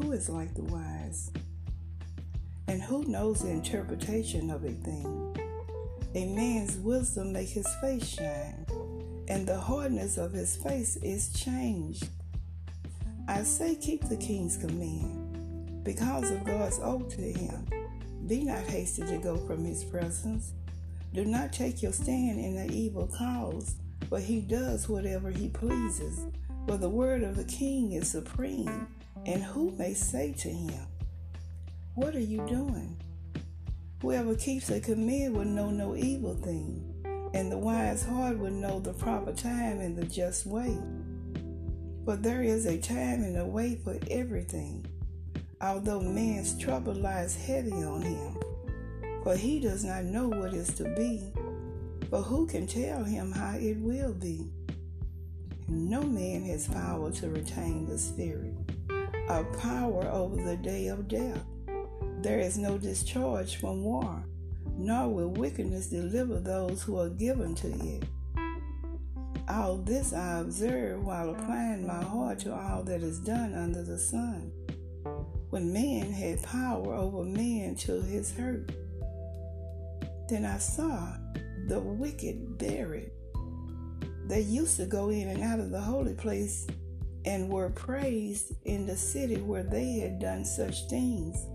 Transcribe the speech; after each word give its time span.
is 0.00 0.28
like 0.28 0.54
the 0.54 0.62
wise? 0.62 1.30
And 2.66 2.82
who 2.82 3.04
knows 3.04 3.40
the 3.40 3.50
interpretation 3.50 4.50
of 4.50 4.64
a 4.64 4.70
thing? 4.70 5.36
A 6.14 6.26
man's 6.34 6.76
wisdom 6.76 7.32
make 7.32 7.48
his 7.48 7.68
face 7.80 8.06
shine, 8.06 8.66
and 9.28 9.46
the 9.46 9.58
hardness 9.58 10.16
of 10.18 10.32
his 10.32 10.56
face 10.56 10.96
is 10.96 11.32
changed. 11.32 12.08
I 13.26 13.42
say 13.42 13.74
keep 13.74 14.08
the 14.08 14.16
king's 14.16 14.56
command, 14.56 15.84
because 15.84 16.30
of 16.30 16.44
God's 16.44 16.78
oath 16.82 17.14
to 17.16 17.22
him. 17.22 17.66
Be 18.26 18.42
not 18.44 18.64
hasty 18.64 19.02
to 19.02 19.18
go 19.18 19.36
from 19.36 19.64
his 19.64 19.84
presence. 19.84 20.52
Do 21.14 21.24
not 21.24 21.52
take 21.52 21.82
your 21.82 21.92
stand 21.92 22.38
in 22.38 22.56
an 22.56 22.72
evil 22.72 23.06
cause, 23.06 23.76
for 24.08 24.18
he 24.18 24.40
does 24.40 24.88
whatever 24.88 25.30
he 25.30 25.48
pleases. 25.48 26.26
For 26.66 26.76
the 26.76 26.88
word 26.88 27.22
of 27.22 27.36
the 27.36 27.44
king 27.44 27.92
is 27.92 28.10
supreme, 28.10 28.86
and 29.26 29.42
who 29.42 29.72
may 29.72 29.94
say 29.94 30.32
to 30.32 30.48
him, 30.48 30.86
What 31.94 32.14
are 32.14 32.20
you 32.20 32.46
doing? 32.46 32.96
Whoever 34.02 34.34
keeps 34.34 34.70
a 34.70 34.80
command 34.80 35.36
will 35.36 35.44
know 35.44 35.70
no 35.70 35.96
evil 35.96 36.34
thing, 36.34 36.94
and 37.34 37.50
the 37.50 37.58
wise 37.58 38.04
heart 38.04 38.38
will 38.38 38.52
know 38.52 38.78
the 38.78 38.92
proper 38.92 39.32
time 39.32 39.80
and 39.80 39.96
the 39.96 40.04
just 40.06 40.46
way. 40.46 40.78
For 42.04 42.16
there 42.16 42.42
is 42.42 42.66
a 42.66 42.78
time 42.78 43.22
and 43.22 43.36
a 43.36 43.44
way 43.44 43.74
for 43.82 43.98
everything, 44.10 44.86
although 45.60 46.00
man's 46.00 46.56
trouble 46.56 46.94
lies 46.94 47.36
heavy 47.36 47.72
on 47.72 48.02
him. 48.02 48.38
For 49.24 49.36
he 49.36 49.60
does 49.60 49.84
not 49.84 50.04
know 50.04 50.28
what 50.28 50.54
is 50.54 50.72
to 50.74 50.84
be, 50.94 51.22
but 52.10 52.22
who 52.22 52.46
can 52.46 52.66
tell 52.66 53.04
him 53.04 53.32
how 53.32 53.56
it 53.56 53.76
will 53.78 54.14
be? 54.14 54.48
No 55.68 56.02
man 56.02 56.44
has 56.44 56.66
power 56.66 57.10
to 57.10 57.28
retain 57.28 57.84
the 57.84 57.98
spirit, 57.98 58.54
or 59.28 59.44
power 59.60 60.06
over 60.08 60.36
the 60.36 60.56
day 60.56 60.88
of 60.88 61.08
death. 61.08 61.44
There 62.22 62.40
is 62.40 62.58
no 62.58 62.78
discharge 62.78 63.56
from 63.56 63.84
war, 63.84 64.24
nor 64.76 65.08
will 65.08 65.28
wickedness 65.28 65.88
deliver 65.88 66.40
those 66.40 66.82
who 66.82 66.98
are 66.98 67.08
given 67.08 67.54
to 67.56 67.68
it. 67.68 68.04
All 69.48 69.78
this 69.78 70.12
I 70.12 70.40
observe 70.40 71.04
while 71.04 71.30
applying 71.30 71.86
my 71.86 72.02
heart 72.02 72.40
to 72.40 72.54
all 72.54 72.82
that 72.84 73.02
is 73.02 73.20
done 73.20 73.54
under 73.54 73.82
the 73.82 73.98
sun. 73.98 74.52
When 75.50 75.72
man 75.72 76.12
had 76.12 76.42
power 76.42 76.94
over 76.94 77.24
man 77.24 77.74
to 77.76 78.02
his 78.02 78.32
hurt, 78.32 78.70
then 80.28 80.44
I 80.44 80.58
saw 80.58 81.16
the 81.68 81.80
wicked 81.80 82.58
buried 82.58 83.10
they 84.28 84.42
used 84.42 84.76
to 84.76 84.84
go 84.84 85.08
in 85.08 85.28
and 85.28 85.42
out 85.42 85.58
of 85.58 85.70
the 85.70 85.80
holy 85.80 86.12
place 86.12 86.66
and 87.28 87.50
were 87.50 87.68
praised 87.68 88.54
in 88.64 88.86
the 88.86 88.96
city 88.96 89.36
where 89.36 89.62
they 89.62 89.98
had 89.98 90.18
done 90.18 90.46
such 90.46 90.88
things. 90.88 91.46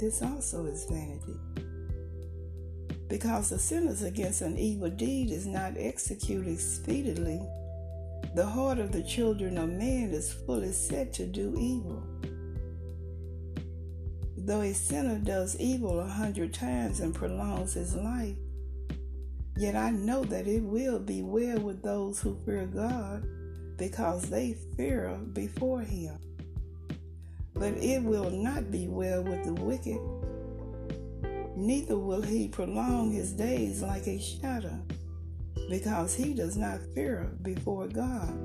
This 0.00 0.22
also 0.22 0.64
is 0.64 0.86
vanity. 0.86 1.38
Because 3.08 3.50
the 3.50 3.58
sentence 3.58 4.00
against 4.00 4.40
an 4.40 4.56
evil 4.56 4.88
deed 4.88 5.30
is 5.30 5.46
not 5.46 5.74
executed 5.76 6.58
speedily, 6.58 7.42
the 8.34 8.46
heart 8.46 8.78
of 8.78 8.90
the 8.90 9.02
children 9.02 9.58
of 9.58 9.68
man 9.68 10.10
is 10.12 10.32
fully 10.32 10.72
set 10.72 11.12
to 11.12 11.26
do 11.26 11.54
evil. 11.58 12.02
Though 14.38 14.62
a 14.62 14.72
sinner 14.72 15.18
does 15.18 15.60
evil 15.60 16.00
a 16.00 16.06
hundred 16.08 16.54
times 16.54 17.00
and 17.00 17.14
prolongs 17.14 17.74
his 17.74 17.94
life, 17.94 18.36
Yet 19.58 19.74
I 19.74 19.90
know 19.90 20.22
that 20.24 20.46
it 20.46 20.62
will 20.62 20.98
be 20.98 21.22
well 21.22 21.58
with 21.58 21.82
those 21.82 22.20
who 22.20 22.38
fear 22.44 22.66
God 22.66 23.26
because 23.76 24.22
they 24.30 24.56
fear 24.76 25.18
before 25.32 25.80
Him. 25.80 26.18
But 27.54 27.74
it 27.78 28.02
will 28.02 28.30
not 28.30 28.70
be 28.70 28.88
well 28.88 29.22
with 29.22 29.44
the 29.44 29.54
wicked, 29.54 29.98
neither 31.56 31.98
will 31.98 32.20
he 32.20 32.48
prolong 32.48 33.12
his 33.12 33.32
days 33.32 33.80
like 33.82 34.06
a 34.06 34.20
shadow, 34.20 34.78
because 35.70 36.14
he 36.14 36.34
does 36.34 36.56
not 36.56 36.80
fear 36.94 37.30
before 37.42 37.88
God. 37.88 38.38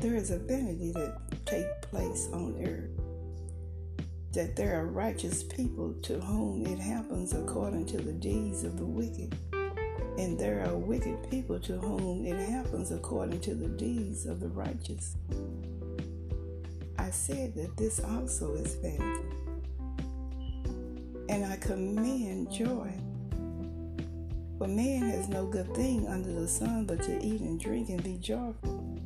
There 0.00 0.14
is 0.14 0.30
a 0.30 0.38
vanity 0.38 0.92
that 0.92 1.18
takes 1.44 1.86
place 1.90 2.28
on 2.32 2.54
earth 2.64 2.90
that 4.32 4.54
there 4.54 4.78
are 4.80 4.86
righteous 4.86 5.42
people 5.42 5.94
to 6.02 6.20
whom 6.20 6.64
it 6.66 6.78
happens 6.78 7.32
according 7.32 7.86
to 7.86 7.96
the 7.96 8.12
deeds 8.12 8.62
of 8.62 8.76
the 8.76 8.84
wicked, 8.84 9.34
and 10.18 10.36
there 10.36 10.66
are 10.66 10.76
wicked 10.76 11.30
people 11.30 11.60
to 11.60 11.74
whom 11.78 12.26
it 12.26 12.36
happens 12.50 12.90
according 12.90 13.40
to 13.40 13.54
the 13.54 13.68
deeds 13.68 14.26
of 14.26 14.40
the 14.40 14.48
righteous. 14.48 15.14
I 16.98 17.10
said 17.10 17.54
that 17.54 17.76
this 17.76 18.00
also 18.00 18.56
is 18.56 18.74
vanity, 18.74 19.28
and 21.28 21.44
I 21.44 21.56
commend 21.56 22.50
joy. 22.50 22.92
For 24.58 24.66
man 24.66 25.08
has 25.10 25.28
no 25.28 25.46
good 25.46 25.72
thing 25.72 26.08
under 26.08 26.32
the 26.32 26.48
sun 26.48 26.84
but 26.84 27.00
to 27.04 27.24
eat 27.24 27.40
and 27.40 27.60
drink 27.60 27.88
and 27.90 28.02
be 28.02 28.16
joyful. 28.16 28.98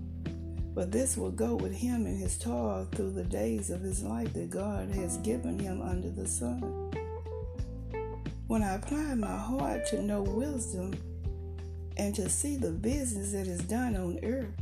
But 0.75 0.91
this 0.91 1.19
will 1.19 1.31
go 1.31 1.57
with 1.57 1.75
him 1.75 2.07
in 2.07 2.17
his 2.17 2.39
toil 2.39 2.89
through 2.93 3.11
the 3.11 3.25
days 3.25 3.69
of 3.69 3.83
his 3.83 4.03
life 4.03 4.33
that 4.33 4.49
God 4.49 4.89
has 4.89 5.19
given 5.19 5.59
him 5.59 5.83
under 5.83 6.09
the 6.09 6.27
sun. 6.27 6.91
When 8.53 8.63
I 8.63 8.75
apply 8.75 9.15
my 9.15 9.35
heart 9.35 9.87
to 9.87 10.03
know 10.03 10.21
wisdom 10.21 10.93
and 11.97 12.15
to 12.15 12.29
see 12.29 12.59
the 12.59 12.71
business 12.71 13.33
that 13.33 13.47
is 13.47 13.63
done 13.63 13.97
on 13.97 14.19
earth, 14.23 14.53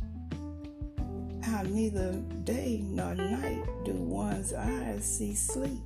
how 1.43 1.63
neither 1.63 2.13
day 2.45 2.85
nor 2.85 3.13
night 3.15 3.65
do 3.83 3.91
one's 3.91 4.53
eyes 4.53 5.03
see 5.03 5.35
sleep. 5.35 5.81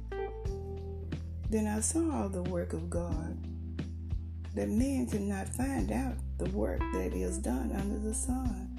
Then 1.50 1.66
I 1.66 1.80
saw 1.80 2.22
all 2.22 2.30
the 2.30 2.44
work 2.44 2.74
of 2.74 2.92
God, 2.92 3.40
that 4.54 4.70
man 4.70 5.08
cannot 5.08 5.50
find 5.50 5.92
out 5.92 6.14
the 6.38 6.52
work 6.52 6.82
that 6.94 7.12
is 7.12 7.40
done 7.40 7.72
under 7.76 7.98
the 7.98 8.14
sun 8.14 8.70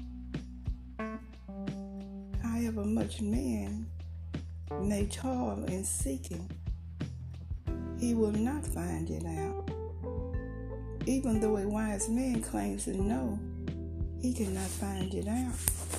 however 2.41 2.85
much 2.85 3.19
man 3.19 3.87
may 4.83 5.05
toil 5.07 5.65
in 5.67 5.83
seeking, 5.83 6.49
he 7.99 8.13
will 8.13 8.31
not 8.31 8.65
find 8.65 9.09
it 9.09 9.25
out. 9.25 9.69
Even 11.05 11.39
though 11.39 11.57
a 11.57 11.67
wise 11.67 12.09
man 12.09 12.41
claims 12.41 12.85
to 12.85 13.01
know, 13.01 13.39
he 14.21 14.33
cannot 14.33 14.69
find 14.69 15.13
it 15.13 15.27
out. 15.27 15.96